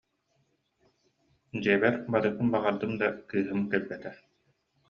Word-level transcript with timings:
Дьиэбэр 1.61 1.95
барыахпын 2.11 2.47
баҕардым 2.53 2.91
да, 3.01 3.07
кыыһым 3.29 3.59
кэлбэтэ 3.71 4.11